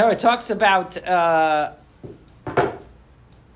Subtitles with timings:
[0.00, 1.72] Torah talks about, uh,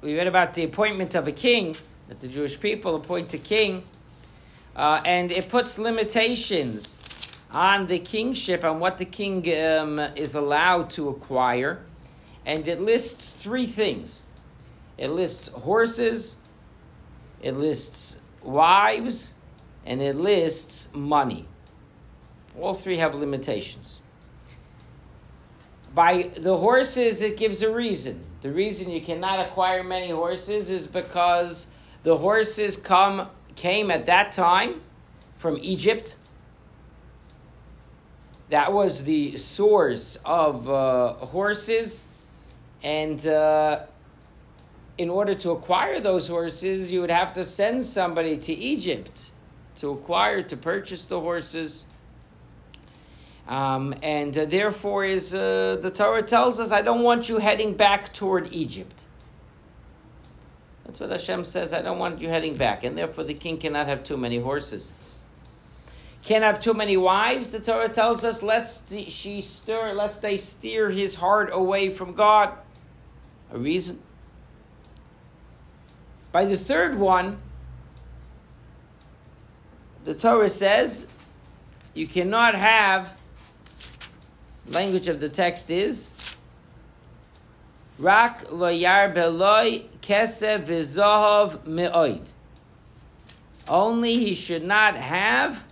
[0.02, 1.74] we read about the appointment of a king,
[2.08, 3.82] that the Jewish people appoint a king,
[4.76, 6.98] uh, and it puts limitations
[7.50, 11.82] on the kingship, on what the king um, is allowed to acquire,
[12.44, 14.22] and it lists three things.
[14.98, 16.36] It lists horses,
[17.40, 19.32] it lists wives,
[19.86, 21.48] and it lists money.
[22.60, 24.02] All three have limitations.
[25.94, 28.24] By the horses, it gives a reason.
[28.40, 31.68] The reason you cannot acquire many horses is because
[32.02, 34.80] the horses come came at that time
[35.36, 36.16] from Egypt.
[38.50, 42.06] That was the source of uh, horses,
[42.82, 43.84] and uh,
[44.98, 49.30] in order to acquire those horses, you would have to send somebody to Egypt
[49.76, 51.86] to acquire, to purchase the horses.
[53.46, 57.74] Um, and uh, therefore, is uh, the Torah tells us, I don't want you heading
[57.74, 59.06] back toward Egypt.
[60.84, 61.74] That's what Hashem says.
[61.74, 64.92] I don't want you heading back, and therefore the king cannot have too many horses.
[66.24, 67.50] Can't have too many wives.
[67.50, 72.50] The Torah tells us, lest she stir, lest they steer his heart away from God.
[73.52, 74.00] A reason.
[76.32, 77.38] By the third one,
[80.04, 81.06] the Torah says
[81.94, 83.16] you cannot have.
[84.68, 86.12] Language of the text is
[87.98, 92.24] Rak lo yar beloi kesev v'zohov me'oid.
[93.68, 95.64] Only he should not have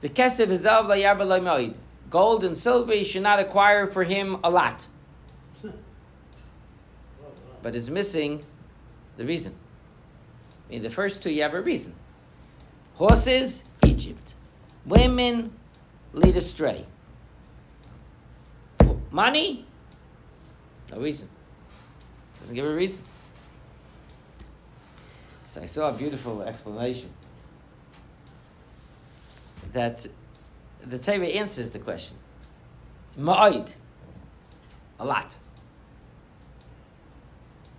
[0.00, 1.74] the kesev v'zohov lo yar beloi me'oid.
[2.10, 4.86] Gold and silver he should not acquire for him a lot.
[7.62, 8.44] But it's missing
[9.16, 9.54] the reason.
[10.68, 11.94] I mean, the first two you have a reason.
[12.94, 14.34] Horses, Egypt.
[14.86, 15.52] Women
[16.12, 16.86] lead astray.
[19.10, 19.64] Money?
[20.90, 21.28] No reason.
[22.40, 23.04] Doesn't give a reason.
[25.46, 27.10] So I saw a beautiful explanation
[29.72, 30.06] that
[30.84, 32.16] the Torah answers the question.
[33.18, 33.72] Ma'id.
[34.98, 35.38] A lot.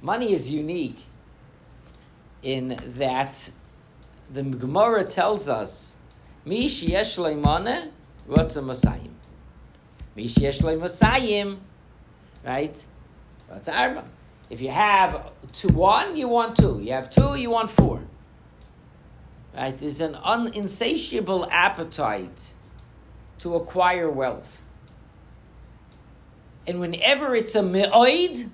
[0.01, 0.99] Money is unique
[2.43, 3.49] in that
[4.31, 5.97] the Gemara tells us,
[6.45, 7.91] Mi sheyesh leimane,
[8.29, 9.11] rotza masayim.
[10.15, 11.57] Mi sheyesh masayim,
[12.45, 12.85] right?
[13.49, 14.05] That's arba.
[14.49, 16.79] If you have two, one, you want two.
[16.79, 18.03] You have two, you want four.
[19.55, 19.75] Right?
[19.75, 22.53] There's an uninsatiable appetite
[23.39, 24.61] to acquire wealth.
[26.67, 28.49] And whenever it's a me'oid,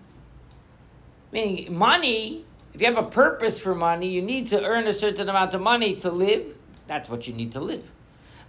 [1.31, 5.27] meaning money, if you have a purpose for money, you need to earn a certain
[5.27, 6.55] amount of money to live.
[6.91, 7.89] That's what you need to live.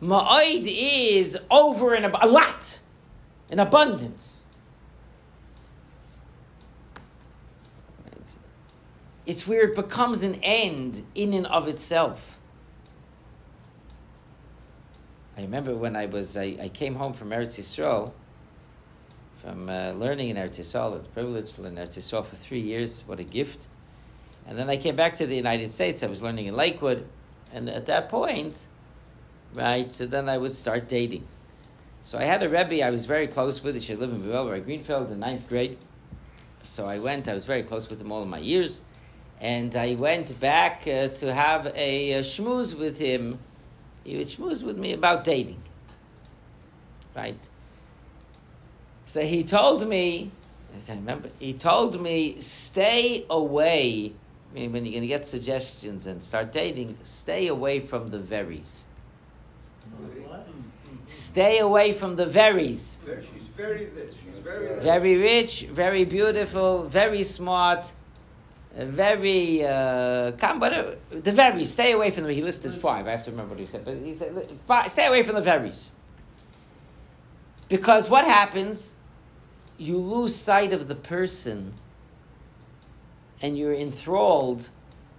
[0.03, 2.80] Ma'id is over and ab- a lot,
[3.48, 4.44] in abundance.
[8.16, 8.38] It's,
[9.26, 12.41] it's where it becomes an end in and of itself.
[15.38, 18.10] I remember when I was I, I came home from Eretz Yisrael,
[19.36, 22.60] from uh, learning in Eretz Yisrael, it's a privilege to learn Eretz Yisrael for three
[22.60, 23.04] years.
[23.06, 23.69] What a gift!
[24.48, 26.03] And then I came back to the United States.
[26.03, 27.06] I was learning in Lakewood,
[27.53, 28.67] and at that point,
[29.55, 31.27] right, so then I would start dating.
[32.03, 33.81] So I had a Rebbe I was very close with.
[33.83, 35.79] She lived in Belleville, Greenfield, in ninth grade.
[36.63, 37.29] So I went.
[37.29, 38.81] I was very close with him all my years,
[39.41, 43.39] and I went back uh, to have a, a schmooze with him
[44.05, 45.63] he would schmooze with me about dating.
[47.15, 47.49] Right?
[49.07, 50.31] So he told me,
[50.89, 54.13] I remember, he told me, stay away.
[54.53, 58.19] I mean, when you're going to get suggestions and start dating, stay away from the
[58.19, 58.87] verries.
[61.07, 62.27] Stay away from the.
[62.27, 62.97] She's
[63.57, 64.11] very rich.
[64.22, 64.83] She's very rich.
[64.83, 67.93] Very rich, very beautiful, very smart,
[68.77, 72.33] uh, very uh, come, But The very stay away from them.
[72.33, 73.07] He listed five.
[73.07, 75.43] I have to remember what he said, but he said five, stay away from the
[75.43, 75.93] veries.
[77.69, 78.97] Because what happens?
[79.78, 81.75] You lose sight of the person,
[83.42, 84.71] and you're enthralled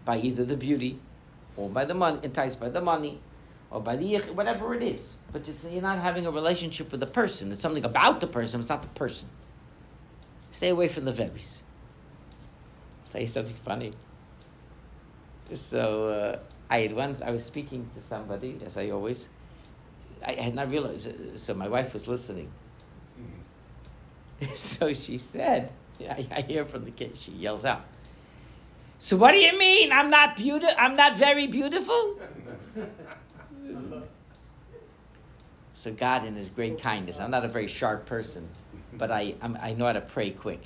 [0.05, 0.99] by either the beauty,
[1.55, 3.21] or by the money, enticed by the money,
[3.69, 5.17] or by the whatever it is.
[5.31, 7.51] But just, you're not having a relationship with the person.
[7.51, 8.59] It's something about the person.
[8.59, 9.29] It's not the person.
[10.51, 11.63] Stay away from the veries
[13.13, 13.93] tell you something funny.
[15.51, 19.29] So uh, I had once I was speaking to somebody, as I always.
[20.25, 21.37] I had not realized.
[21.37, 22.49] So my wife was listening.
[23.19, 24.53] Mm-hmm.
[24.55, 25.71] so she said,
[26.01, 27.15] I, I hear from the kid.
[27.15, 27.85] She yells out.
[29.03, 29.91] So what do you mean?
[29.91, 30.73] I'm not beautiful.
[30.79, 32.19] I'm not very beautiful.
[35.75, 38.47] So God, in His great kindness, I'm not a very sharp person,
[38.93, 40.61] but I, I'm, I know how to pray quick.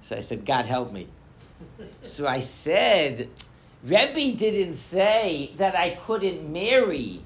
[0.00, 1.06] So I said, God, help me.
[2.02, 3.30] So I said,
[3.84, 7.22] Rebbe didn't say that I couldn't marry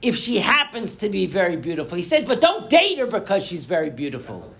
[0.00, 1.96] if she happens to be very beautiful.
[1.96, 4.53] He said, but don't date her because she's very beautiful.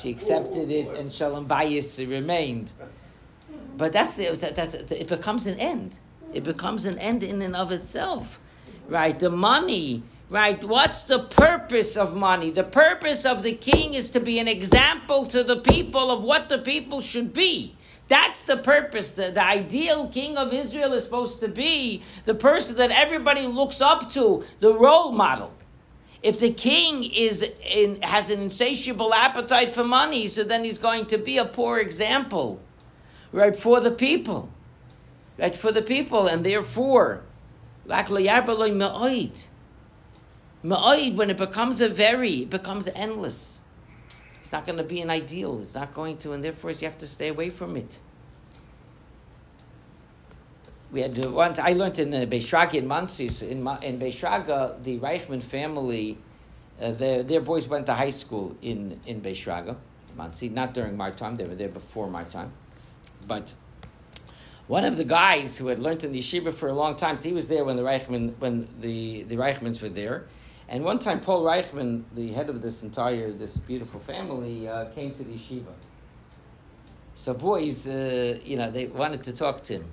[0.00, 2.72] She accepted it, and Shalom Bayis remained.
[3.76, 5.98] But that's, the, that's it becomes an end.
[6.32, 8.40] It becomes an end in and of itself,
[8.88, 9.18] right?
[9.18, 10.62] The money, right?
[10.62, 12.50] What's the purpose of money?
[12.50, 16.48] The purpose of the king is to be an example to the people of what
[16.48, 17.76] the people should be.
[18.08, 19.14] That's the purpose.
[19.14, 23.80] The, the ideal king of Israel is supposed to be the person that everybody looks
[23.80, 25.52] up to, the role model.
[26.22, 31.06] If the king is in, has an insatiable appetite for money, so then he's going
[31.06, 32.60] to be a poor example,
[33.32, 34.48] right, for the people,
[35.36, 37.24] right, for the people, and therefore,
[37.88, 39.46] ma'oid,
[41.16, 43.60] when it becomes a very, it becomes endless.
[44.40, 45.58] It's not going to be an ideal.
[45.60, 48.00] It's not going to, and therefore you have to stay away from it.
[50.92, 54.82] We had once I learned in the Beis Shraga in Monsey's in in Beis Shraga
[54.84, 56.18] the Reichmann family,
[56.80, 59.76] uh, their their boys went to high school in in Beishraga,
[60.16, 60.50] Monsey.
[60.50, 62.52] Not during my time; they were there before my time.
[63.26, 63.54] But
[64.66, 67.26] one of the guys who had learned in the yeshiva for a long time, so
[67.26, 70.26] he was there when the Reichmann when the the Reichmanns were there.
[70.68, 75.12] And one time, Paul Reichmann, the head of this entire, this beautiful family, uh, came
[75.12, 75.72] to the yeshiva.
[77.14, 79.84] So boys, uh, you know, they wanted to talk to him.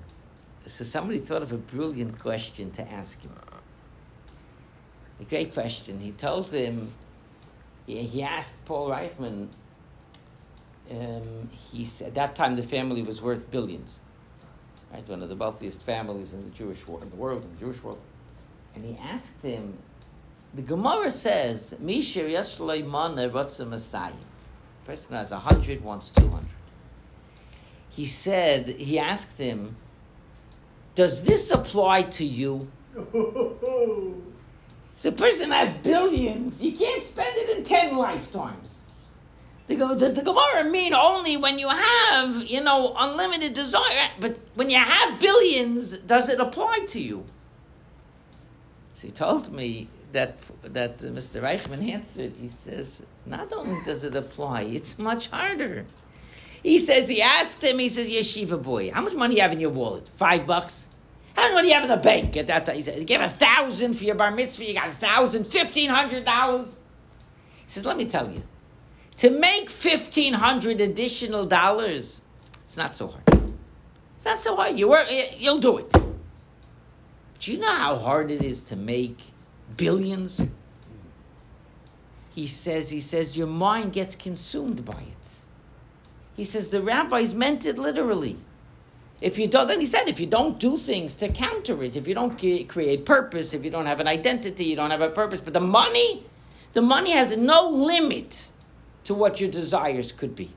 [0.70, 3.32] So somebody thought of a brilliant question to ask him.
[5.20, 6.00] A great question.
[6.00, 6.94] He told him,
[7.88, 9.48] he asked Paul Reichmann,
[10.92, 14.00] um, he said, at that time the family was worth billions,
[14.94, 15.08] right?
[15.10, 17.84] One of the wealthiest families in the Jewish world, in the world, in the Jewish
[17.84, 18.00] world.
[18.76, 19.78] And he asked him,
[20.54, 24.14] the Gemara says, Mishir Yashloi Mana Ratza Messiah.
[24.86, 26.50] Person who has a hundred wants two hundred.
[27.90, 29.76] He said, he asked him,
[31.00, 32.68] Does this apply to you?
[34.98, 38.92] so a person has billions, you can't spend it in ten lifetimes.
[39.68, 44.10] They go, does the Gemara mean only when you have, you know, unlimited desire?
[44.20, 47.24] But when you have billions, does it apply to you?
[48.94, 51.42] So he told me, that that Mr.
[51.42, 52.34] Reichmann answered.
[52.36, 55.86] He says, not only does it apply, it's much harder.
[56.64, 57.80] He says he asked him.
[57.80, 60.08] He says, "Yeshiva boy, how much money you have in your wallet?
[60.10, 60.89] Five bucks.
[61.40, 63.06] How much money do you have in the bank at that time?" He said, "You
[63.06, 64.66] gave a thousand for your bar mitzvah.
[64.66, 66.82] You got a thousand, fifteen hundred dollars."
[67.66, 68.44] He says, "Let me tell you,
[69.18, 72.22] to make fifteen hundred additional dollars,
[72.60, 73.54] it's not so hard.
[74.16, 74.78] It's not so hard.
[74.78, 75.08] You work,
[75.38, 79.18] you'll do it." But you know how hard it is to make
[79.78, 80.42] billions.
[82.36, 85.38] He says, he says, your mind gets consumed by it.
[86.36, 88.38] He says the rabbis meant it literally.
[89.22, 92.08] If you don't, then he said, if you don't do things to counter it, if
[92.08, 95.42] you don't create purpose, if you don't have an identity, you don't have a purpose.
[95.42, 96.24] But the money,
[96.74, 98.52] the money has no limit
[99.04, 100.52] to what your desires could be.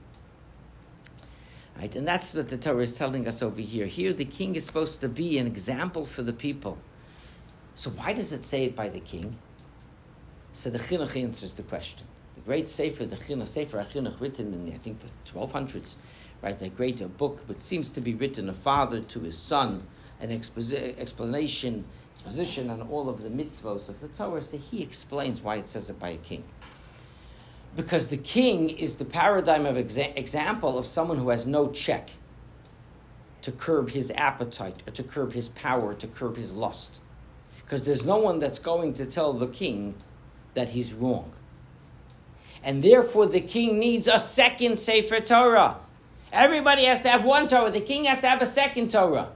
[1.76, 1.94] Right?
[1.96, 3.86] And that's what the Torah is telling us over here.
[3.86, 6.78] Here, the king is supposed to be an example for the people.
[7.74, 9.36] So why does it say it by the king?
[10.52, 12.06] So the Chinuch answers the question.
[12.34, 15.96] The great Sefer, the Chinuch, Sefer HaChinuch, written in, I think, the 1200s,
[16.42, 19.86] right, that great book, but seems to be written a father to his son,
[20.20, 21.84] an exposi- explanation,
[22.14, 25.88] exposition on all of the mitzvos of the Torah, so he explains why it says
[25.88, 26.44] it by a king.
[27.74, 32.10] Because the king is the paradigm of exa- example of someone who has no check
[33.40, 37.00] to curb his appetite, or to curb his power, to curb his lust
[37.72, 39.94] because there's no one that's going to tell the king
[40.52, 41.32] that he's wrong.
[42.62, 45.76] And therefore, the king needs a second Sefer Torah.
[46.32, 47.70] Everybody has to have one Torah.
[47.70, 49.28] The king has to have a second Torah.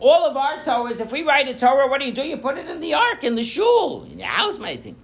[0.00, 2.22] All of our Torahs, if we write a Torah, what do you do?
[2.22, 4.96] You put it in the ark, in the shul, in the house, my thing.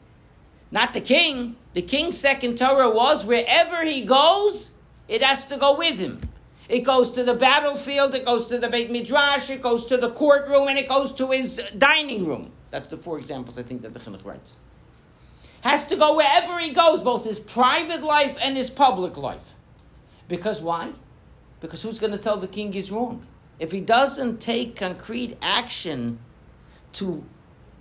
[0.70, 1.56] Not the king.
[1.74, 4.72] The king's second Torah was wherever he goes,
[5.06, 6.20] it has to go with him.
[6.68, 10.10] It goes to the battlefield, it goes to the Beit Midrash, it goes to the
[10.10, 12.50] courtroom, and it goes to his dining room.
[12.70, 14.56] That's the four examples I think that the Chinuch writes.
[15.60, 19.52] Has to go wherever he goes, both his private life and his public life.
[20.26, 20.92] Because why?
[21.60, 23.26] Because who's going to tell the king he's wrong?
[23.58, 26.18] If he doesn't take concrete action
[26.92, 27.24] to,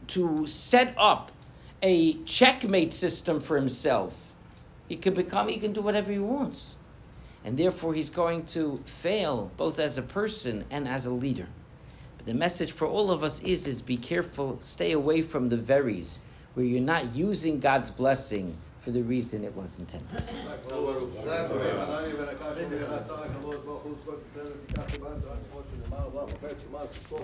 [0.07, 1.31] to set up
[1.81, 4.33] a checkmate system for himself,
[4.87, 6.77] he can become, he can do whatever he wants.
[7.43, 11.47] And therefore, he's going to fail both as a person and as a leader.
[12.17, 15.57] But the message for all of us is, is be careful, stay away from the
[15.57, 16.19] veris,
[16.55, 20.23] where you're not using God's blessing for the reason it was intended.
[23.85, 27.17] ברוך הוא זכות בסדר, בדיקה סימן, תורת שמות שנאמר, לא, מופת שמע, סופו.